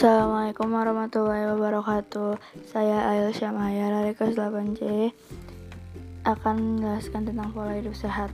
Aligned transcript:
Assalamualaikum 0.00 0.72
warahmatullahi 0.72 1.44
wabarakatuh. 1.52 2.40
Saya 2.64 3.04
Ail 3.12 3.36
Syamaya 3.36 3.92
dari 3.92 4.16
kelas 4.16 4.32
8C 4.32 5.12
Akan 6.24 6.80
menjelaskan 6.80 7.28
tentang 7.28 7.52
pola 7.52 7.76
hidup 7.76 7.92
sehat. 7.92 8.32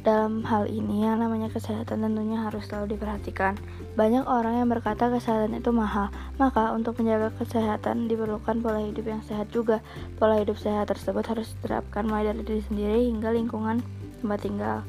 Dalam 0.00 0.40
hal 0.48 0.64
ini 0.64 1.04
yang 1.04 1.20
namanya 1.20 1.52
kesehatan 1.52 2.08
tentunya 2.08 2.40
harus 2.40 2.64
selalu 2.64 2.96
diperhatikan. 2.96 3.52
Banyak 4.00 4.24
orang 4.24 4.64
yang 4.64 4.72
berkata 4.72 5.12
kesehatan 5.12 5.52
itu 5.52 5.76
mahal 5.76 6.08
Maka 6.40 6.72
untuk 6.72 6.96
menjaga 6.96 7.36
kesehatan 7.36 8.08
diperlukan 8.08 8.64
pola 8.64 8.80
hidup 8.80 9.04
yang 9.04 9.20
sehat 9.28 9.52
juga. 9.52 9.84
Pola 10.16 10.40
hidup 10.40 10.56
sehat 10.56 10.88
tersebut 10.88 11.28
harus 11.28 11.52
diterapkan 11.60 12.08
mulai 12.08 12.32
dari 12.32 12.40
diri 12.48 12.64
sendiri 12.64 13.12
hingga 13.12 13.28
lingkungan 13.28 13.84
tempat 14.24 14.40
tinggal. 14.40 14.80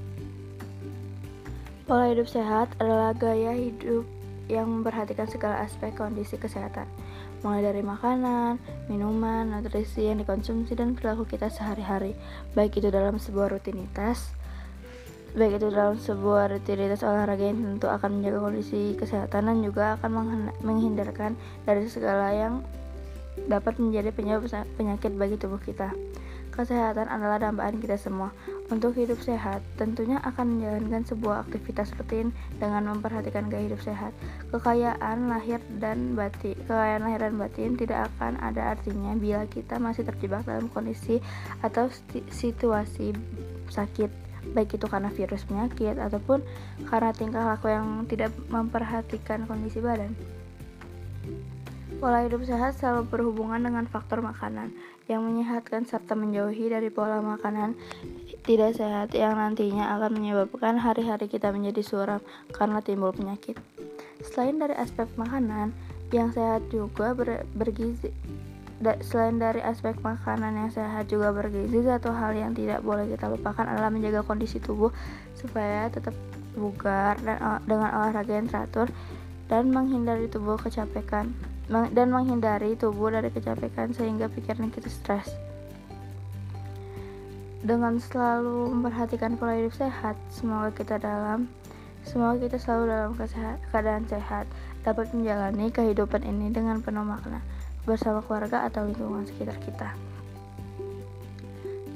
Pola 1.84 2.08
hidup 2.08 2.32
sehat 2.32 2.72
adalah 2.80 3.12
gaya 3.12 3.52
hidup 3.52 4.15
yang 4.46 4.70
memperhatikan 4.70 5.26
segala 5.26 5.66
aspek 5.66 5.96
kondisi 5.98 6.38
kesehatan, 6.38 6.86
mulai 7.42 7.66
dari 7.66 7.82
makanan, 7.82 8.62
minuman, 8.90 9.50
nutrisi 9.50 10.06
yang 10.06 10.22
dikonsumsi, 10.22 10.78
dan 10.78 10.94
perilaku 10.94 11.26
kita 11.26 11.50
sehari-hari, 11.50 12.14
baik 12.54 12.78
itu 12.78 12.94
dalam 12.94 13.18
sebuah 13.18 13.58
rutinitas, 13.58 14.30
baik 15.36 15.60
itu 15.60 15.68
dalam 15.74 15.98
sebuah 15.98 16.54
rutinitas 16.56 17.04
olahraga 17.04 17.44
yang 17.44 17.60
tentu 17.60 17.92
akan 17.92 18.22
menjaga 18.22 18.40
kondisi 18.40 18.96
kesehatan 18.96 19.52
dan 19.52 19.58
juga 19.66 20.00
akan 20.00 20.10
menghindarkan 20.64 21.36
dari 21.68 21.90
segala 21.92 22.32
yang 22.32 22.64
dapat 23.52 23.76
menjadi 23.78 24.16
penyebab 24.16 24.48
penyakit 24.80 25.12
bagi 25.20 25.36
tubuh 25.36 25.60
kita. 25.60 25.92
Kesehatan 26.56 27.12
adalah 27.12 27.36
dambaan 27.36 27.84
kita 27.84 28.00
semua. 28.00 28.32
Untuk 28.66 28.98
hidup 28.98 29.22
sehat, 29.22 29.62
tentunya 29.78 30.18
akan 30.26 30.58
menjalankan 30.58 31.06
sebuah 31.06 31.46
aktivitas 31.46 31.94
rutin 32.02 32.34
dengan 32.58 32.90
memperhatikan 32.90 33.46
gaya 33.46 33.70
hidup 33.70 33.78
sehat. 33.86 34.10
Kekayaan 34.50 35.30
lahir 35.30 35.62
dan 35.78 36.18
batin, 36.18 36.58
kekayaan 36.66 37.06
lahir 37.06 37.30
dan 37.30 37.38
batin 37.38 37.78
tidak 37.78 38.10
akan 38.10 38.42
ada 38.42 38.74
artinya 38.74 39.14
bila 39.14 39.46
kita 39.46 39.78
masih 39.78 40.02
terjebak 40.02 40.50
dalam 40.50 40.66
kondisi 40.74 41.22
atau 41.62 41.94
situasi 42.34 43.14
sakit, 43.70 44.10
baik 44.58 44.82
itu 44.82 44.86
karena 44.90 45.14
virus 45.14 45.46
penyakit 45.46 46.02
ataupun 46.02 46.42
karena 46.90 47.14
tingkah 47.14 47.46
laku 47.46 47.70
yang 47.70 48.10
tidak 48.10 48.34
memperhatikan 48.50 49.46
kondisi 49.46 49.78
badan. 49.78 50.18
Pola 52.02 52.26
hidup 52.26 52.42
sehat 52.50 52.82
selalu 52.82 53.14
berhubungan 53.14 53.62
dengan 53.62 53.86
faktor 53.86 54.26
makanan 54.26 54.74
yang 55.06 55.22
menyehatkan 55.22 55.86
serta 55.86 56.18
menjauhi 56.18 56.70
dari 56.70 56.90
pola 56.90 57.22
makanan 57.22 57.78
tidak 58.46 58.78
sehat 58.78 59.14
yang 59.14 59.38
nantinya 59.38 59.98
akan 59.98 60.18
menyebabkan 60.18 60.78
hari-hari 60.78 61.26
kita 61.26 61.50
menjadi 61.50 61.82
suram 61.82 62.22
karena 62.54 62.82
timbul 62.82 63.14
penyakit. 63.14 63.58
Selain 64.22 64.58
dari 64.58 64.74
aspek 64.78 65.10
makanan, 65.18 65.74
yang 66.14 66.30
sehat 66.30 66.66
juga 66.70 67.18
ber 67.18 67.46
bergizi. 67.58 68.14
Da 68.76 69.00
selain 69.00 69.40
dari 69.40 69.64
aspek 69.64 69.98
makanan 70.04 70.60
yang 70.60 70.70
sehat 70.70 71.08
juga 71.08 71.32
bergizi, 71.32 71.82
satu 71.82 72.12
hal 72.12 72.36
yang 72.36 72.52
tidak 72.52 72.84
boleh 72.84 73.08
kita 73.08 73.32
lupakan 73.32 73.66
adalah 73.66 73.88
menjaga 73.88 74.22
kondisi 74.22 74.60
tubuh 74.60 74.92
supaya 75.34 75.88
tetap 75.88 76.14
bugar 76.54 77.16
dan 77.24 77.60
dengan 77.64 77.90
olahraga 77.96 78.34
yang 78.36 78.48
teratur 78.48 78.88
dan 79.48 79.70
menghindari 79.72 80.28
tubuh 80.28 80.60
kecapekan 80.60 81.32
dan 81.70 82.08
menghindari 82.14 82.78
tubuh 82.78 83.10
dari 83.10 83.34
kecapekan 83.34 83.90
sehingga 83.94 84.30
pikiran 84.30 84.70
kita 84.70 84.90
stres. 84.90 85.34
Dengan 87.66 87.98
selalu 87.98 88.70
memperhatikan 88.78 89.42
pola 89.42 89.58
hidup 89.58 89.74
sehat, 89.74 90.14
semoga 90.30 90.70
kita 90.70 91.02
dalam 91.02 91.50
semoga 92.06 92.46
kita 92.46 92.62
selalu 92.62 92.84
dalam 92.94 93.12
keadaan 93.74 94.06
sehat, 94.06 94.46
dapat 94.86 95.10
menjalani 95.18 95.74
kehidupan 95.74 96.22
ini 96.22 96.54
dengan 96.54 96.86
penuh 96.86 97.02
makna 97.02 97.42
bersama 97.90 98.22
keluarga 98.22 98.70
atau 98.70 98.86
lingkungan 98.86 99.26
sekitar 99.26 99.58
kita. 99.66 99.98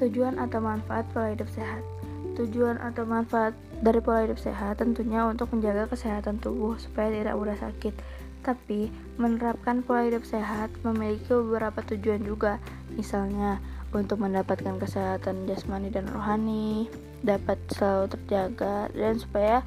Tujuan 0.02 0.42
atau 0.42 0.58
manfaat 0.58 1.06
pola 1.14 1.30
hidup 1.30 1.50
sehat. 1.54 1.86
Tujuan 2.34 2.82
atau 2.82 3.06
manfaat 3.06 3.54
dari 3.86 4.02
pola 4.02 4.26
hidup 4.26 4.42
sehat 4.42 4.82
tentunya 4.82 5.22
untuk 5.30 5.54
menjaga 5.54 5.86
kesehatan 5.86 6.42
tubuh 6.42 6.82
supaya 6.82 7.14
tidak 7.14 7.38
mudah 7.38 7.58
sakit 7.62 7.94
tapi, 8.40 8.88
menerapkan 9.20 9.84
pola 9.84 10.08
hidup 10.08 10.24
sehat 10.24 10.72
memiliki 10.88 11.28
beberapa 11.30 11.84
tujuan 11.84 12.24
juga, 12.24 12.64
misalnya 12.96 13.60
untuk 13.92 14.22
mendapatkan 14.22 14.80
kesehatan 14.80 15.50
jasmani 15.50 15.92
dan 15.92 16.08
rohani, 16.08 16.88
dapat 17.26 17.60
selalu 17.74 18.16
terjaga, 18.16 18.88
dan 18.96 19.20
supaya 19.20 19.66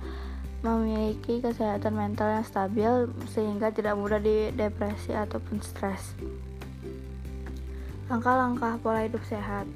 memiliki 0.63 1.43
kesehatan 1.43 1.99
mental 1.99 2.39
yang 2.39 2.47
stabil 2.47 3.11
sehingga 3.35 3.75
tidak 3.75 3.99
mudah 3.99 4.23
di 4.23 4.55
depresi 4.55 5.11
ataupun 5.11 5.59
stres. 5.59 6.15
Langkah-langkah 8.07 8.79
pola 8.79 9.03
hidup 9.03 9.27
sehat 9.27 9.67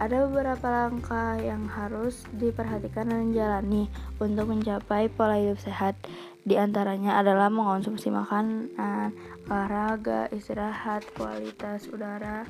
ada 0.00 0.24
beberapa 0.24 0.64
langkah 0.64 1.36
yang 1.36 1.68
harus 1.68 2.24
diperhatikan 2.32 3.12
dan 3.12 3.28
dijalani 3.28 3.84
untuk 4.16 4.48
mencapai 4.48 5.12
pola 5.12 5.36
hidup 5.36 5.60
sehat. 5.60 5.92
Di 6.40 6.56
antaranya 6.56 7.20
adalah 7.20 7.52
mengonsumsi 7.52 8.08
makanan, 8.08 9.12
olahraga, 9.44 10.32
istirahat, 10.32 11.04
kualitas 11.12 11.84
udara, 11.92 12.48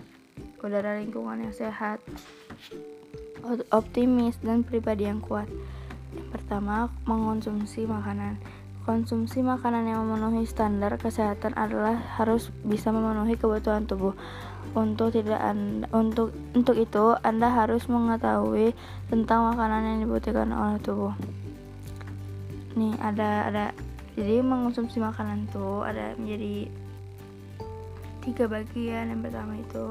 udara 0.63 1.03
lingkungan 1.03 1.43
yang 1.43 1.51
sehat, 1.51 1.99
optimis, 3.75 4.39
dan 4.47 4.63
pribadi 4.63 5.11
yang 5.11 5.19
kuat. 5.19 5.51
Yang 6.15 6.29
pertama, 6.31 6.87
mengonsumsi 7.03 7.83
makanan. 7.83 8.39
Konsumsi 8.91 9.39
makanan 9.39 9.87
yang 9.87 10.03
memenuhi 10.03 10.43
standar 10.51 10.91
kesehatan 10.99 11.55
adalah 11.55 11.95
harus 12.19 12.51
bisa 12.67 12.91
memenuhi 12.91 13.39
kebutuhan 13.39 13.87
tubuh. 13.87 14.19
Untuk 14.75 15.15
tidak 15.15 15.39
anda, 15.39 15.87
untuk 15.95 16.35
untuk 16.59 16.75
itu 16.75 17.15
Anda 17.23 17.55
harus 17.55 17.87
mengetahui 17.87 18.75
tentang 19.07 19.55
makanan 19.55 19.95
yang 19.95 19.99
dibutuhkan 20.03 20.51
oleh 20.51 20.83
tubuh. 20.83 21.15
Nih 22.75 22.99
ada 22.99 23.47
ada 23.47 23.65
jadi 24.19 24.43
mengonsumsi 24.43 24.99
makanan 24.99 25.47
tuh 25.55 25.87
ada 25.87 26.19
menjadi 26.19 26.67
tiga 28.27 28.51
bagian. 28.51 29.07
Yang 29.07 29.21
pertama 29.31 29.55
itu 29.55 29.87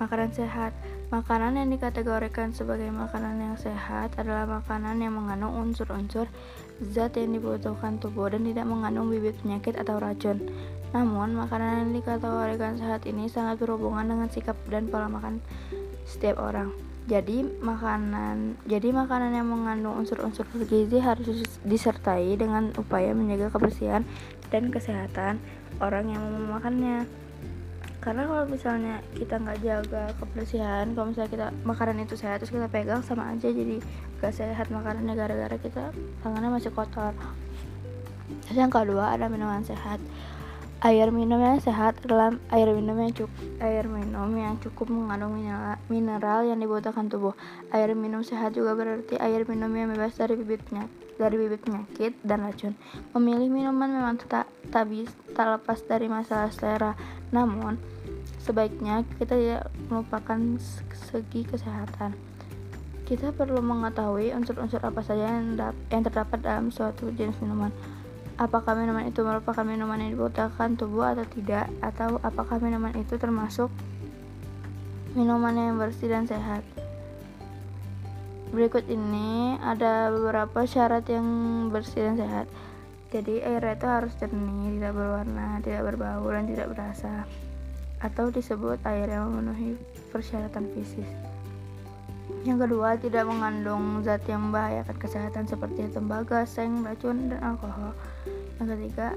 makanan 0.00 0.32
sehat. 0.32 0.72
Makanan 1.12 1.60
yang 1.60 1.68
dikategorikan 1.68 2.56
sebagai 2.56 2.88
makanan 2.88 3.36
yang 3.36 3.56
sehat 3.60 4.16
adalah 4.16 4.48
makanan 4.48 4.96
yang 4.96 5.12
mengandung 5.12 5.52
unsur-unsur 5.60 6.24
zat 6.80 7.18
yang 7.18 7.34
dibutuhkan 7.34 7.98
tubuh 7.98 8.30
dan 8.30 8.46
tidak 8.46 8.66
mengandung 8.66 9.10
bibit 9.10 9.34
penyakit 9.42 9.74
atau 9.74 9.98
racun. 9.98 10.38
Namun, 10.94 11.36
makanan 11.36 11.84
yang 11.84 11.92
dikategorikan 12.00 12.80
sehat 12.80 13.04
ini 13.04 13.28
sangat 13.28 13.60
berhubungan 13.60 14.08
dengan 14.08 14.28
sikap 14.32 14.56
dan 14.72 14.88
pola 14.88 15.10
makan 15.10 15.44
setiap 16.08 16.40
orang. 16.40 16.72
Jadi, 17.08 17.40
makanan 17.64 18.60
jadi 18.68 18.92
makanan 18.92 19.32
yang 19.32 19.48
mengandung 19.48 19.96
unsur-unsur 19.96 20.44
bergizi 20.52 21.00
harus 21.00 21.44
disertai 21.64 22.36
dengan 22.36 22.72
upaya 22.76 23.16
menjaga 23.16 23.48
kebersihan 23.48 24.04
dan 24.52 24.68
kesehatan 24.68 25.40
orang 25.80 26.12
yang 26.12 26.24
memakannya 26.24 27.08
karena 27.98 28.30
kalau 28.30 28.44
misalnya 28.46 29.02
kita 29.18 29.42
nggak 29.42 29.58
jaga 29.58 30.04
kebersihan 30.22 30.94
kalau 30.94 31.10
misalnya 31.10 31.30
kita 31.34 31.46
makanan 31.66 32.06
itu 32.06 32.14
sehat 32.14 32.38
terus 32.38 32.54
kita 32.54 32.70
pegang 32.70 33.02
sama 33.02 33.34
aja 33.34 33.50
jadi 33.50 33.82
gak 34.18 34.34
sehat 34.34 34.66
makanannya 34.70 35.14
gara-gara 35.14 35.56
kita 35.58 35.94
tangannya 36.22 36.50
masih 36.50 36.70
kotor. 36.74 37.14
Terus 38.46 38.56
yang 38.58 38.70
kedua 38.70 39.14
ada 39.14 39.26
minuman 39.30 39.62
sehat. 39.62 40.02
Air 40.78 41.10
minum 41.10 41.42
yang 41.42 41.58
sehat 41.58 41.98
adalah 42.06 42.38
air 42.54 42.70
minum 42.70 42.94
yang 42.94 43.10
cukup 43.10 43.34
air 43.58 43.82
minum 43.90 44.30
yang 44.38 44.54
cukup 44.62 44.86
mengandung 44.86 45.34
mineral, 45.34 45.74
mineral 45.90 46.40
yang 46.46 46.62
dibutuhkan 46.62 47.10
tubuh. 47.10 47.34
Air 47.74 47.98
minum 47.98 48.22
sehat 48.22 48.54
juga 48.54 48.78
berarti 48.78 49.18
air 49.18 49.42
minum 49.42 49.74
yang 49.74 49.90
bebas 49.90 50.14
dari 50.14 50.38
bibit 50.38 50.62
penyakit 50.70 51.07
dari 51.18 51.36
bibit 51.36 51.66
penyakit 51.66 52.14
dan 52.22 52.46
racun 52.46 52.78
memilih 53.12 53.50
minuman 53.50 53.90
memang 53.90 54.16
tak 54.22 54.46
tak, 54.70 54.86
bisa, 54.88 55.12
tak 55.34 55.58
lepas 55.58 55.82
dari 55.84 56.06
masalah 56.06 56.48
selera 56.54 56.94
namun, 57.28 57.76
sebaiknya 58.40 59.04
kita 59.20 59.36
tidak 59.36 59.64
melupakan 59.92 60.56
segi 61.12 61.44
kesehatan. 61.44 62.16
Kita 63.04 63.32
perlu 63.32 63.60
mengetahui 63.64 64.32
unsur-unsur 64.36 64.80
apa 64.84 65.00
saja 65.00 65.28
yang, 65.40 65.56
yang 65.88 66.02
terdapat 66.04 66.44
dalam 66.44 66.68
suatu 66.68 67.08
jenis 67.12 67.40
minuman. 67.40 67.72
Apakah 68.36 68.76
minuman 68.76 69.08
itu 69.08 69.24
merupakan 69.24 69.64
minuman 69.64 69.98
yang 69.98 70.14
dibutuhkan 70.14 70.76
tubuh 70.76 71.16
atau 71.16 71.26
tidak, 71.26 71.68
atau 71.82 72.20
apakah 72.22 72.60
minuman 72.60 72.94
itu 72.96 73.16
termasuk 73.16 73.72
minuman 75.16 75.56
yang 75.56 75.76
bersih 75.80 76.08
dan 76.08 76.24
sehat. 76.28 76.62
Berikut 78.58 78.90
ini 78.90 79.54
ada 79.62 80.10
beberapa 80.10 80.66
syarat 80.66 81.06
yang 81.06 81.22
bersih 81.70 82.10
dan 82.10 82.18
sehat. 82.18 82.46
Jadi 83.14 83.38
air 83.38 83.62
itu 83.62 83.86
harus 83.86 84.10
jernih, 84.18 84.74
tidak 84.74 84.98
berwarna, 84.98 85.62
tidak 85.62 85.86
berbau, 85.86 86.26
dan 86.26 86.50
tidak 86.50 86.74
berasa 86.74 87.22
atau 88.02 88.34
disebut 88.34 88.82
air 88.82 89.06
yang 89.14 89.30
memenuhi 89.30 89.78
persyaratan 90.10 90.74
fisik. 90.74 91.06
Yang 92.42 92.66
kedua, 92.66 92.98
tidak 92.98 93.30
mengandung 93.30 94.02
zat 94.02 94.26
yang 94.26 94.50
membahayakan 94.50 94.96
kesehatan 95.06 95.46
seperti 95.46 95.86
tembaga, 95.94 96.42
seng, 96.42 96.82
racun, 96.82 97.30
dan 97.30 97.38
alkohol. 97.54 97.94
Yang 98.58 98.74
ketiga, 98.74 99.14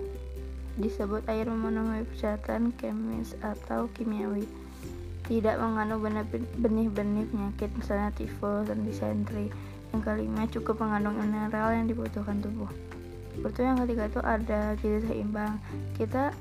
disebut 0.78 1.26
air 1.26 1.50
memenuhi 1.50 2.06
persyaratan 2.14 2.78
kemis 2.78 3.34
atau 3.42 3.90
kimiawi 3.98 4.46
tidak 5.29 5.56
mengandung 5.62 6.01
benih-benih 6.59 7.25
penyakit 7.29 7.69
misalnya 7.77 8.09
tifus 8.18 8.68
dan 8.68 8.83
disentri 8.85 9.53
yang 9.91 10.01
kelima 10.01 10.47
cukup 10.50 10.79
mengandung 10.81 11.19
mineral 11.19 11.73
yang 11.75 11.85
dibutuhkan 11.85 12.39
tubuh 12.39 12.71
Betul 13.31 13.63
yang 13.63 13.79
ketiga 13.79 14.12
itu 14.12 14.19
ada 14.19 14.75
gizi 14.83 15.07
seimbang 15.07 15.56
kita 15.95 16.35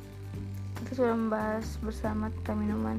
kita 0.82 0.92
sudah 0.96 1.14
membahas 1.14 1.66
bersama 1.84 2.32
tentang 2.40 2.58
minuman 2.66 2.98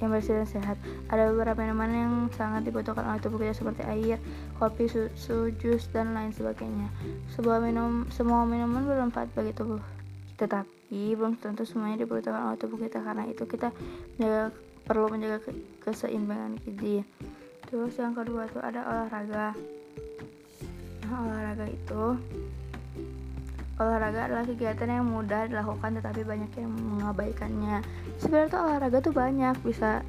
yang 0.00 0.12
bersih 0.12 0.36
dan 0.36 0.48
sehat. 0.48 0.76
Ada 1.08 1.32
beberapa 1.32 1.64
minuman 1.64 1.90
yang 1.90 2.12
sangat 2.36 2.68
dibutuhkan 2.68 3.04
oleh 3.08 3.20
tubuh 3.20 3.40
kita 3.40 3.56
seperti 3.56 3.82
air, 3.88 4.20
kopi, 4.60 4.92
susu, 4.92 5.52
jus, 5.56 5.88
dan 5.88 6.12
lain 6.12 6.36
sebagainya. 6.36 6.92
Sebuah 7.32 7.64
minum, 7.64 8.04
semua 8.12 8.44
minuman 8.44 8.84
bermanfaat 8.84 9.32
bagi 9.32 9.56
tubuh. 9.56 9.80
Tetapi 10.36 11.16
belum 11.16 11.40
tentu 11.40 11.64
semuanya 11.64 12.04
dibutuhkan 12.04 12.52
oleh 12.52 12.58
tubuh 12.60 12.78
kita 12.80 13.00
karena 13.00 13.24
itu 13.28 13.44
kita 13.48 13.72
menjaga, 14.16 14.52
perlu 14.84 15.06
menjaga 15.10 15.38
keseimbangan 15.82 16.60
gizi. 16.62 17.04
Terus 17.66 17.98
yang 17.98 18.14
kedua 18.14 18.46
itu 18.46 18.60
ada 18.62 18.80
olahraga. 18.86 19.56
Nah, 21.06 21.18
olahraga 21.26 21.66
itu 21.66 22.04
olahraga 23.76 24.20
adalah 24.32 24.44
kegiatan 24.48 24.88
yang 24.88 25.04
mudah 25.04 25.52
dilakukan 25.52 26.00
tetapi 26.00 26.24
banyak 26.24 26.48
yang 26.56 26.72
mengabaikannya 26.72 27.84
sebenarnya 28.16 28.48
tuh 28.48 28.60
olahraga 28.64 28.98
tuh 29.04 29.12
banyak 29.12 29.56
bisa 29.60 30.00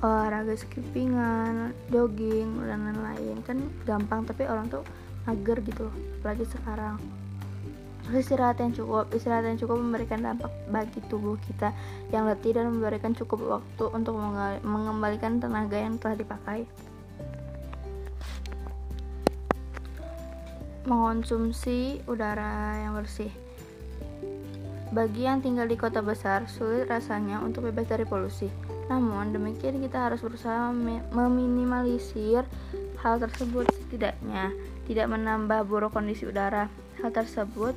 olahraga 0.00 0.56
skippingan 0.56 1.76
jogging 1.92 2.56
dan 2.64 2.88
lain-lain 2.88 3.36
kan 3.44 3.58
gampang 3.84 4.24
tapi 4.24 4.48
orang 4.48 4.66
tuh 4.72 4.80
mager 5.28 5.60
gitu 5.60 5.92
apalagi 6.20 6.48
sekarang 6.48 6.96
terus 8.02 8.26
istirahat 8.26 8.58
yang 8.58 8.74
cukup 8.74 9.06
istirahat 9.14 9.46
yang 9.46 9.58
cukup 9.58 9.78
memberikan 9.78 10.20
dampak 10.20 10.50
bagi 10.68 10.98
tubuh 11.06 11.38
kita 11.46 11.70
yang 12.10 12.26
letih 12.26 12.54
dan 12.56 12.70
memberikan 12.70 13.14
cukup 13.14 13.60
waktu 13.60 13.84
untuk 13.94 14.18
mengembalikan 14.66 15.38
tenaga 15.38 15.78
yang 15.78 15.96
telah 16.02 16.18
dipakai 16.18 16.66
mengonsumsi 20.82 22.02
udara 22.10 22.74
yang 22.82 22.98
bersih. 22.98 23.30
Bagi 24.92 25.24
yang 25.24 25.40
tinggal 25.40 25.64
di 25.64 25.78
kota 25.78 26.04
besar, 26.04 26.44
sulit 26.52 26.84
rasanya 26.90 27.40
untuk 27.40 27.64
bebas 27.70 27.88
dari 27.88 28.04
polusi. 28.04 28.50
Namun, 28.92 29.32
demikian 29.32 29.80
kita 29.80 30.10
harus 30.10 30.20
berusaha 30.20 30.68
meminimalisir 31.14 32.44
hal 33.00 33.16
tersebut 33.16 33.72
setidaknya 33.72 34.52
tidak 34.84 35.08
menambah 35.08 35.64
buruk 35.64 35.96
kondisi 35.96 36.28
udara. 36.28 36.68
Hal 37.00 37.08
tersebut 37.08 37.72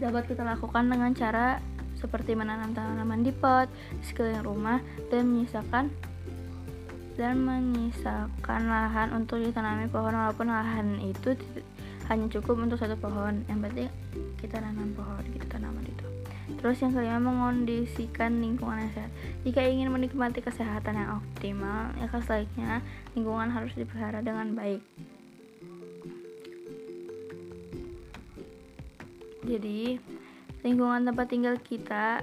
dapat 0.00 0.26
kita 0.32 0.42
lakukan 0.42 0.88
dengan 0.88 1.12
cara 1.12 1.60
seperti 2.00 2.32
menanam 2.32 2.72
tanaman 2.72 3.20
di 3.20 3.28
pot 3.30 3.68
di 3.92 4.04
sekeliling 4.08 4.40
rumah 4.40 4.80
dan 5.12 5.28
menyisakan 5.28 5.92
dan 7.20 7.36
menyisakan 7.44 8.60
lahan 8.64 9.12
untuk 9.12 9.44
ditanami 9.44 9.84
pohon 9.92 10.16
walaupun 10.16 10.48
lahan 10.48 10.96
itu 11.04 11.36
hanya 12.08 12.26
cukup 12.32 12.64
untuk 12.64 12.80
satu 12.80 12.96
pohon. 12.96 13.44
Yang 13.44 13.60
penting 13.68 13.90
kita 14.40 14.56
tanam 14.56 14.96
pohon 14.96 15.20
gitu 15.28 15.44
tanaman 15.52 15.84
itu. 15.84 16.06
Terus 16.58 16.80
yang 16.80 16.96
kelima 16.96 17.20
mengondisikan 17.20 18.40
lingkungan 18.40 18.88
yang 18.88 18.92
sehat. 18.96 19.12
Jika 19.44 19.60
ingin 19.68 19.92
menikmati 19.92 20.40
kesehatan 20.40 20.96
yang 20.96 21.20
optimal 21.20 21.92
ya 22.00 22.08
sebaiknya 22.08 22.80
lingkungan 23.12 23.52
harus 23.52 23.76
dipelihara 23.76 24.24
dengan 24.24 24.56
baik 24.56 24.80
jadi 29.50 29.98
lingkungan 30.62 31.02
tempat 31.02 31.26
tinggal 31.26 31.58
kita 31.58 32.22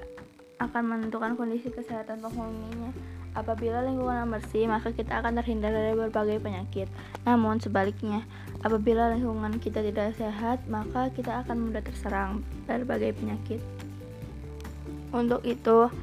akan 0.58 0.84
menentukan 0.88 1.36
kondisi 1.36 1.70
kesehatan 1.70 2.24
penghuninya 2.24 2.96
Apabila 3.38 3.86
lingkungan 3.86 4.34
bersih, 4.34 4.66
maka 4.66 4.90
kita 4.90 5.22
akan 5.22 5.38
terhindar 5.38 5.70
dari 5.70 5.94
berbagai 5.94 6.42
penyakit. 6.42 6.90
Namun 7.22 7.62
sebaliknya, 7.62 8.26
apabila 8.66 9.14
lingkungan 9.14 9.62
kita 9.62 9.86
tidak 9.86 10.18
sehat, 10.18 10.66
maka 10.66 11.14
kita 11.14 11.46
akan 11.46 11.70
mudah 11.70 11.86
terserang 11.86 12.42
berbagai 12.66 13.14
penyakit. 13.14 13.62
Untuk 15.14 15.46
itu, 15.46 15.94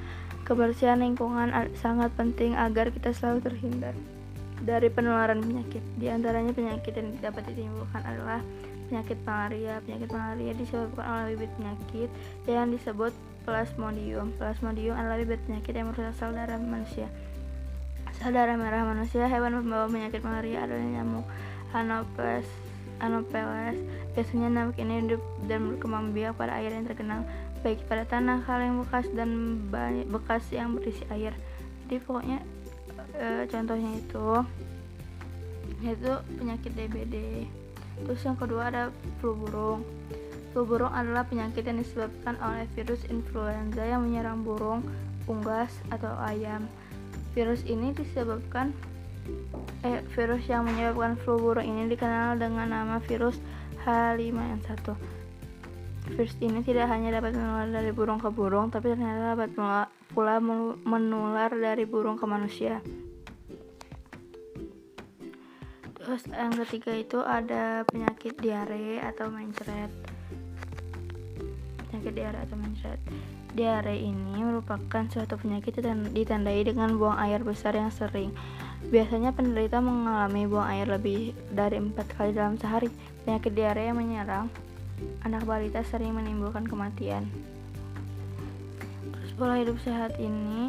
kebersihan 0.46 1.02
lingkungan 1.02 1.50
sangat 1.74 2.14
penting 2.14 2.54
agar 2.54 2.94
kita 2.94 3.10
selalu 3.10 3.50
terhindar 3.50 3.98
dari 4.62 4.86
penularan 4.86 5.42
penyakit. 5.42 5.82
Di 5.98 6.14
antaranya 6.14 6.54
penyakit 6.54 6.94
yang 6.94 7.18
dapat 7.18 7.50
ditimbulkan 7.50 8.02
adalah 8.06 8.46
penyakit 8.88 9.18
malaria. 9.24 9.80
Penyakit 9.84 10.10
malaria 10.12 10.52
disebabkan 10.56 11.04
oleh 11.04 11.24
bibit 11.36 11.52
penyakit 11.56 12.10
yang 12.48 12.70
disebut 12.70 13.12
Plasmodium. 13.44 14.32
Plasmodium 14.40 14.96
adalah 14.96 15.20
bibit 15.20 15.40
penyakit 15.44 15.72
yang 15.76 15.92
merusak 15.92 16.16
sel 16.16 16.32
darah 16.32 16.56
manusia. 16.56 17.08
Sel 18.16 18.32
darah 18.32 18.56
merah 18.56 18.88
manusia, 18.88 19.28
hewan 19.28 19.60
pembawa 19.60 19.90
penyakit 19.90 20.24
malaria 20.24 20.64
adalah 20.64 20.86
nyamuk 20.86 21.26
Anopheles. 21.74 22.48
Anopheles. 23.02 23.78
Biasanya 24.14 24.48
nyamuk 24.48 24.76
ini 24.78 24.94
hidup 25.04 25.22
dan 25.50 25.60
berkembang 25.74 26.14
biak 26.14 26.38
pada 26.38 26.56
air 26.56 26.72
yang 26.72 26.86
tergenang, 26.86 27.26
baik 27.60 27.82
pada 27.90 28.06
tanah, 28.06 28.40
kaleng 28.46 28.80
bekas 28.80 29.06
dan 29.12 29.60
bekas 30.08 30.44
yang 30.54 30.72
berisi 30.78 31.02
air. 31.10 31.34
Jadi 31.84 32.00
pokoknya 32.00 32.38
e, 33.18 33.44
contohnya 33.50 33.90
itu 33.98 34.28
yaitu 35.84 36.12
penyakit 36.40 36.72
DBD. 36.72 37.16
Terus 38.02 38.20
yang 38.26 38.34
kedua 38.34 38.74
ada 38.74 38.90
flu 39.22 39.38
burung. 39.38 39.86
Flu 40.50 40.66
burung 40.66 40.90
adalah 40.90 41.26
penyakit 41.26 41.66
yang 41.66 41.78
disebabkan 41.78 42.38
oleh 42.42 42.66
virus 42.74 43.02
influenza 43.10 43.82
yang 43.82 44.06
menyerang 44.06 44.42
burung, 44.42 44.82
unggas, 45.26 45.70
atau 45.90 46.14
ayam. 46.22 46.66
Virus 47.34 47.62
ini 47.66 47.90
disebabkan 47.94 48.70
eh, 49.82 50.02
virus 50.14 50.46
yang 50.46 50.66
menyebabkan 50.66 51.18
flu 51.18 51.38
burung 51.38 51.66
ini 51.66 51.90
dikenal 51.90 52.38
dengan 52.38 52.70
nama 52.70 52.96
virus 53.02 53.38
H5N1. 53.82 54.86
Virus 56.14 56.36
ini 56.38 56.60
tidak 56.62 56.86
hanya 56.92 57.18
dapat 57.18 57.32
menular 57.32 57.68
dari 57.70 57.90
burung 57.90 58.20
ke 58.20 58.28
burung, 58.28 58.68
tapi 58.68 58.92
ternyata 58.92 59.34
dapat 59.34 59.50
pula 60.12 60.36
menular 60.84 61.50
dari 61.50 61.82
burung 61.88 62.20
ke 62.20 62.26
manusia. 62.28 62.78
Terus 66.04 66.28
yang 66.28 66.52
ketiga 66.52 66.92
itu 66.92 67.18
ada 67.24 67.88
penyakit 67.88 68.36
diare 68.36 69.00
atau 69.00 69.32
mencret 69.32 69.88
penyakit 71.94 72.20
diare 72.20 72.38
atau 72.42 72.56
mencret. 72.60 73.00
Diare 73.54 73.96
ini 73.96 74.42
merupakan 74.42 75.06
suatu 75.08 75.40
penyakit 75.40 75.80
yang 75.80 76.04
ditandai 76.12 76.60
dengan 76.66 76.98
buang 77.00 77.16
air 77.16 77.40
besar 77.40 77.72
yang 77.72 77.88
sering. 77.88 78.34
Biasanya 78.92 79.32
penderita 79.32 79.80
mengalami 79.80 80.44
buang 80.44 80.68
air 80.68 80.84
lebih 80.84 81.32
dari 81.54 81.80
empat 81.80 82.12
kali 82.18 82.36
dalam 82.36 82.60
sehari. 82.60 82.92
Penyakit 83.24 83.56
diare 83.56 83.88
yang 83.88 83.96
menyerang 83.96 84.52
anak 85.24 85.48
balita 85.48 85.80
sering 85.86 86.12
menimbulkan 86.12 86.68
kematian. 86.68 87.24
Terus 89.14 89.32
pola 89.38 89.56
hidup 89.56 89.80
sehat 89.80 90.18
ini 90.20 90.68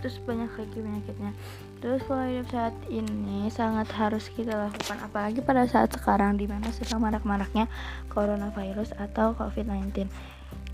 terus 0.00 0.22
banyak 0.22 0.52
lagi 0.56 0.78
penyakitnya 0.78 1.32
terus 1.78 2.00
pola 2.08 2.26
hidup 2.26 2.48
sehat 2.48 2.74
ini 2.88 3.52
sangat 3.52 3.88
harus 3.92 4.32
kita 4.32 4.56
lakukan 4.56 4.96
apalagi 5.04 5.44
pada 5.44 5.68
saat 5.68 5.92
sekarang 5.92 6.40
di 6.40 6.48
mana 6.48 6.72
sedang 6.72 7.04
marak-maraknya 7.04 7.68
coronavirus 8.08 8.96
atau 8.96 9.36
covid-19 9.36 10.08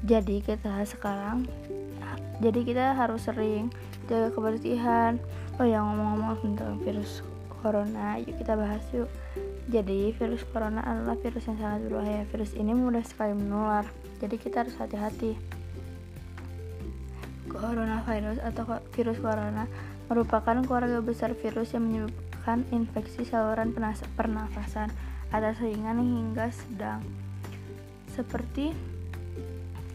jadi 0.02 0.37
kita 0.42 0.82
sekarang 0.87 1.47
jadi 2.42 2.61
kita 2.66 2.99
harus 2.99 3.23
sering 3.23 3.71
jaga 4.11 4.35
kebersihan. 4.35 5.23
Oh 5.62 5.66
ya 5.66 5.78
ngomong-ngomong 5.78 6.42
tentang 6.42 6.75
virus 6.82 7.23
corona 7.62 8.18
yuk 8.18 8.35
kita 8.35 8.59
bahas 8.59 8.82
yuk. 8.90 9.06
Jadi 9.71 10.11
virus 10.18 10.42
corona 10.50 10.82
adalah 10.82 11.14
virus 11.23 11.47
yang 11.47 11.59
sangat 11.62 11.87
berbahaya. 11.87 12.26
Virus 12.35 12.52
ini 12.59 12.75
mudah 12.75 13.06
sekali 13.06 13.38
menular. 13.38 13.87
Jadi 14.18 14.35
kita 14.42 14.66
harus 14.66 14.75
hati-hati. 14.75 15.38
Coronavirus 17.47 18.42
atau 18.42 18.82
virus 18.90 19.23
corona 19.23 19.71
merupakan 20.12 20.61
keluarga 20.61 21.00
besar 21.00 21.33
virus 21.33 21.73
yang 21.73 21.88
menyebabkan 21.88 22.69
infeksi 22.69 23.25
saluran 23.25 23.73
pernafasan 24.12 24.92
atas 25.33 25.57
ringan 25.64 25.97
hingga 26.04 26.52
sedang 26.52 27.00
seperti 28.12 28.76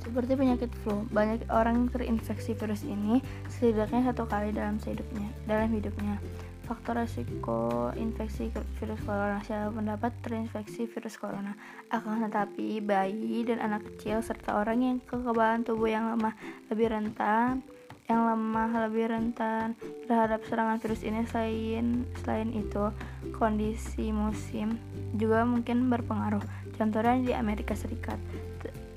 seperti 0.02 0.40
penyakit 0.40 0.72
flu, 0.82 1.04
banyak 1.12 1.46
orang 1.52 1.92
terinfeksi 1.92 2.56
virus 2.56 2.82
ini 2.88 3.20
setidaknya 3.52 4.08
satu 4.08 4.24
kali 4.24 4.56
dalam 4.56 4.80
hidupnya. 4.80 5.28
Dalam 5.44 5.68
hidupnya, 5.68 6.16
faktor 6.64 7.04
resiko 7.04 7.92
infeksi 7.96 8.48
virus 8.80 9.04
corona 9.04 9.44
siapa 9.44 9.72
pendapat 9.72 10.12
terinfeksi 10.24 10.88
virus 10.88 11.20
corona 11.20 11.56
akan 11.92 12.28
tetapi 12.28 12.80
bayi 12.80 13.44
dan 13.48 13.60
anak 13.60 13.84
kecil 13.88 14.24
serta 14.24 14.60
orang 14.60 14.80
yang 14.80 14.98
kekebalan 15.04 15.64
tubuh 15.64 15.92
yang 15.92 16.12
lemah 16.12 16.36
lebih 16.72 16.92
rentan 16.92 17.64
yang 18.08 18.24
lemah 18.24 18.88
lebih 18.88 19.12
rentan 19.12 19.76
terhadap 20.08 20.40
serangan 20.48 20.80
virus 20.80 21.04
ini 21.04 21.28
selain 21.28 22.08
selain 22.24 22.50
itu 22.56 22.92
kondisi 23.36 24.16
musim 24.16 24.80
juga 25.20 25.44
mungkin 25.44 25.92
berpengaruh 25.92 26.44
contohnya 26.80 27.20
di 27.20 27.32
Amerika 27.36 27.76
Serikat 27.76 28.20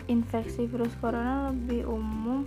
infeksi 0.07 0.71
virus 0.71 0.95
corona 0.99 1.51
lebih 1.51 1.87
umum 1.87 2.47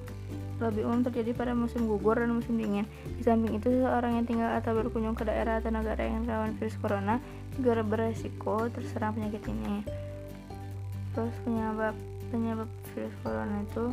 lebih 0.64 0.88
umum 0.88 1.04
terjadi 1.04 1.36
pada 1.36 1.52
musim 1.52 1.90
gugur 1.90 2.16
dan 2.16 2.32
musim 2.32 2.56
dingin. 2.56 2.88
Di 3.20 3.26
samping 3.26 3.58
itu, 3.58 3.68
seseorang 3.68 4.22
yang 4.22 4.26
tinggal 4.30 4.52
atau 4.56 4.72
berkunjung 4.78 5.18
ke 5.18 5.28
daerah 5.28 5.60
atau 5.60 5.74
negara 5.74 6.00
yang 6.06 6.24
rawan 6.24 6.56
virus 6.56 6.78
corona 6.80 7.20
juga 7.58 7.84
beresiko 7.84 8.72
terserang 8.72 9.18
penyakit 9.18 9.44
ini. 9.50 9.84
Terus 11.14 11.36
penyebab 11.44 11.96
penyebab 12.32 12.70
virus 12.96 13.16
corona 13.22 13.56
itu 13.62 13.84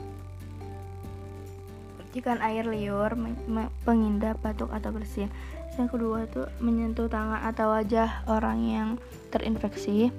percikan 2.10 2.42
air 2.42 2.66
liur, 2.66 3.14
pengindap, 3.86 4.42
batuk 4.42 4.66
atau 4.74 4.90
bersin. 4.90 5.30
Yang 5.78 5.94
kedua 5.94 6.26
itu 6.26 6.42
menyentuh 6.58 7.06
tangan 7.06 7.38
atau 7.46 7.70
wajah 7.70 8.26
orang 8.26 8.58
yang 8.66 8.88
terinfeksi 9.30 10.10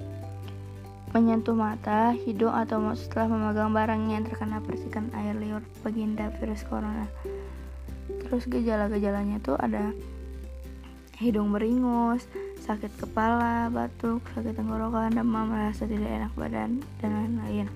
menyentuh 1.12 1.52
mata, 1.52 2.16
hidung, 2.16 2.56
atau 2.56 2.80
mulut 2.80 2.96
setelah 2.96 3.28
memegang 3.28 3.76
barang 3.76 4.02
yang 4.08 4.24
terkena 4.24 4.64
percikan 4.64 5.12
air 5.12 5.36
liur 5.36 5.60
pengindap 5.84 6.32
virus 6.40 6.64
corona. 6.64 7.04
Terus 8.08 8.48
gejala-gejalanya 8.48 9.36
tuh 9.44 9.60
ada 9.60 9.92
hidung 11.20 11.52
beringus, 11.52 12.24
sakit 12.64 12.96
kepala, 12.96 13.68
batuk, 13.68 14.24
sakit 14.32 14.56
tenggorokan, 14.56 15.12
demam, 15.12 15.52
merasa 15.52 15.84
tidak 15.84 16.08
enak 16.08 16.32
badan, 16.32 16.80
dan 17.04 17.10
lain-lain. 17.12 17.68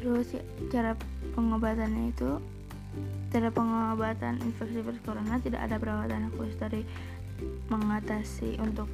Terus 0.00 0.32
ya, 0.32 0.42
cara 0.72 0.96
pengobatannya 1.36 2.08
itu 2.08 2.40
cara 3.30 3.46
pengobatan 3.54 4.42
infeksi 4.42 4.82
virus 4.82 4.98
corona 5.06 5.38
tidak 5.38 5.62
ada 5.62 5.78
perawatan 5.78 6.34
khusus 6.34 6.56
dari 6.58 6.82
mengatasi 7.70 8.58
untuk 8.58 8.90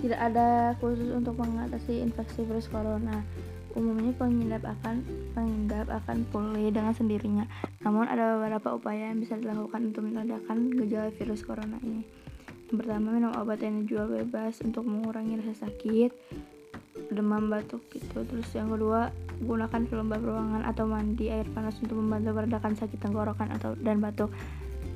tidak 0.00 0.20
ada 0.32 0.72
khusus 0.80 1.12
untuk 1.12 1.36
mengatasi 1.36 2.00
infeksi 2.00 2.48
virus 2.48 2.70
corona. 2.70 3.20
Umumnya 3.72 4.12
pengindap 4.16 4.64
akan 4.68 5.00
pengindap 5.32 5.88
akan 5.88 6.28
pulih 6.28 6.72
dengan 6.72 6.92
sendirinya. 6.92 7.44
Namun 7.84 8.08
ada 8.08 8.36
beberapa 8.36 8.76
upaya 8.76 9.12
yang 9.12 9.20
bisa 9.20 9.36
dilakukan 9.36 9.92
untuk 9.92 10.04
meredakan 10.08 10.72
gejala 10.76 11.08
virus 11.16 11.44
corona 11.44 11.80
ini. 11.80 12.04
Yang 12.68 12.88
pertama, 12.88 13.16
minum 13.16 13.32
obat 13.36 13.60
yang 13.60 13.84
dijual 13.84 14.08
bebas 14.08 14.60
untuk 14.64 14.88
mengurangi 14.88 15.40
rasa 15.40 15.68
sakit, 15.68 16.12
demam, 17.12 17.48
batuk 17.52 17.84
gitu. 17.92 18.24
Terus 18.24 18.48
yang 18.56 18.72
kedua, 18.72 19.12
gunakan 19.42 19.82
pelembab 19.90 20.22
ruangan 20.22 20.62
atau 20.64 20.86
mandi 20.86 21.28
air 21.28 21.46
panas 21.50 21.76
untuk 21.82 21.98
membantu 21.98 22.32
meredakan 22.38 22.78
sakit 22.78 22.98
tenggorokan 23.02 23.50
atau 23.52 23.74
dan 23.78 23.98
batuk. 23.98 24.30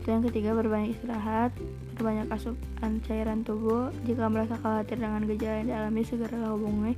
Yang 0.06 0.30
ketiga, 0.30 0.54
berbanyak 0.54 0.94
istirahat, 0.94 1.50
berbanyak 1.98 2.30
asupan 2.30 3.02
cairan 3.10 3.42
tubuh. 3.42 3.90
Jika 4.06 4.30
merasa 4.30 4.54
khawatir 4.54 5.02
dengan 5.02 5.26
gejala 5.26 5.66
yang 5.66 5.68
dialami, 5.74 6.02
segera 6.06 6.54
hubungi 6.54 6.94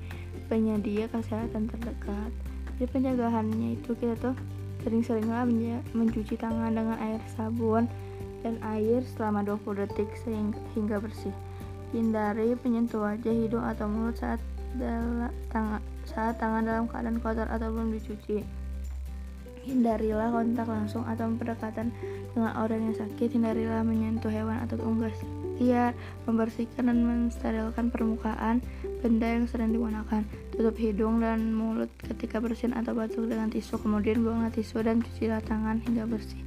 penyedia 0.52 1.08
kesehatan 1.08 1.72
terdekat. 1.72 2.30
Jadi 2.76 2.84
penjagaannya 2.92 3.80
itu 3.80 3.96
kita 3.96 4.14
tuh 4.20 4.36
sering-seringlah 4.84 5.48
mencuci 5.96 6.36
tangan 6.36 6.70
dengan 6.70 7.00
air 7.00 7.20
sabun 7.34 7.88
dan 8.44 8.60
air 8.62 9.02
selama 9.16 9.42
20 9.42 9.88
detik 9.88 10.08
sehingga 10.22 11.02
bersih. 11.02 11.34
Hindari 11.90 12.54
penyentuh 12.60 13.00
wajah, 13.00 13.32
hidung 13.32 13.64
atau 13.64 13.88
mulut 13.88 14.20
saat 14.20 14.38
dalam 14.76 15.32
saat 16.18 16.34
tangan 16.42 16.66
dalam 16.66 16.90
keadaan 16.90 17.22
kotor 17.22 17.46
atau 17.46 17.70
belum 17.70 17.94
dicuci. 17.94 18.42
Hindarilah 19.62 20.34
kontak 20.34 20.66
langsung 20.66 21.06
atau 21.06 21.30
pendekatan 21.30 21.94
dengan 22.34 22.58
orang 22.58 22.90
yang 22.90 22.96
sakit. 22.98 23.38
Hindarilah 23.38 23.86
menyentuh 23.86 24.26
hewan 24.26 24.58
atau 24.66 24.82
unggas 24.82 25.14
liar. 25.62 25.94
Membersihkan 26.26 26.90
dan 26.90 27.06
mensterilkan 27.06 27.94
permukaan 27.94 28.58
benda 28.98 29.30
yang 29.30 29.46
sedang 29.46 29.70
digunakan. 29.70 30.26
Tutup 30.58 30.74
hidung 30.74 31.22
dan 31.22 31.54
mulut 31.54 31.92
ketika 32.02 32.42
bersin 32.42 32.74
atau 32.74 32.98
batuk 32.98 33.30
dengan 33.30 33.46
tisu. 33.54 33.78
Kemudian 33.78 34.18
buanglah 34.26 34.50
tisu 34.50 34.82
dan 34.82 34.98
cucilah 34.98 35.38
tangan 35.46 35.78
hingga 35.86 36.02
bersih. 36.10 36.42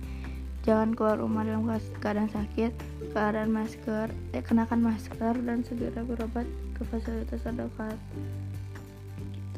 Jangan 0.67 0.91
keluar 0.99 1.15
rumah 1.15 1.47
dalam 1.47 1.63
keadaan 2.03 2.27
sakit, 2.27 2.75
keadaan 3.15 3.55
masker, 3.55 4.11
eh, 4.35 4.43
kenakan 4.43 4.83
masker 4.83 5.39
dan 5.47 5.63
segera 5.63 6.03
berobat 6.03 6.45
ke 6.75 6.83
fasilitas 6.85 7.39
terdekat. 7.39 7.95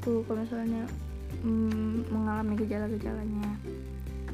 Itu 0.03 0.27
kalau 0.27 0.43
misalnya 0.43 0.83
mm, 1.47 2.11
mengalami 2.11 2.59
gejala-gejalanya. 2.59 3.55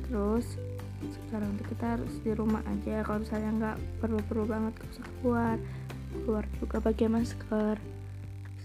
Terus 0.09 0.57
sekarang 0.99 1.53
itu 1.53 1.63
kita 1.69 1.85
harus 1.93 2.13
di 2.25 2.33
rumah 2.33 2.65
aja 2.65 3.05
kalau 3.05 3.21
misalnya 3.21 3.51
nggak 3.53 3.77
perlu-perlu 4.01 4.43
banget 4.49 4.73
usah 4.89 5.05
keluar. 5.21 5.57
Keluar 6.25 6.45
juga 6.57 6.77
pakai 6.81 7.05
masker. 7.05 7.77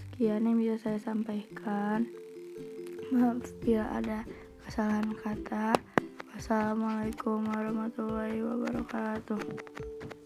Sekian 0.01 0.49
yang 0.49 0.57
bisa 0.57 0.81
saya 0.81 0.97
sampaikan. 0.97 2.09
Maaf 3.13 3.53
bila 3.61 3.85
ada 4.01 4.25
kesalahan 4.65 5.13
kata. 5.13 5.77
Wassalamualaikum 6.33 7.45
warahmatullahi 7.53 8.41
wabarakatuh 8.41 10.24